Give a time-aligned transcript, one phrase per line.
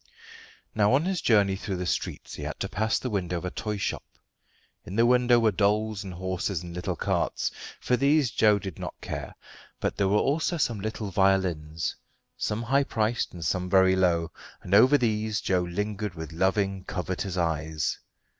[0.73, 3.51] Now on his journey through the streets he had to pass the window of a
[3.51, 4.03] toy shop.
[4.83, 7.51] In the window were dolls and horses and little carts.
[7.79, 9.35] For these Joe did not care,
[9.79, 11.95] but there were also some little violins,
[12.35, 14.31] some high priced, and some very low,
[14.63, 17.99] and over these Joe lingered with loving, covetous eyes.